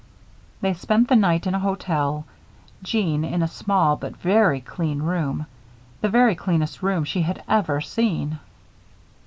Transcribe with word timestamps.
They 0.61 0.73
spent 0.73 1.09
the 1.09 1.15
night 1.15 1.45
in 1.45 1.53
a 1.53 1.59
hotel; 1.59 2.25
Jeanne 2.81 3.23
in 3.23 3.43
a 3.43 3.47
small, 3.47 3.95
but 3.95 4.17
very 4.17 4.59
clean 4.59 5.03
room 5.03 5.45
the 6.01 6.09
very 6.09 6.33
cleanest 6.33 6.81
room 6.81 7.03
she 7.03 7.21
had 7.21 7.43
ever 7.47 7.81
seen. 7.81 8.39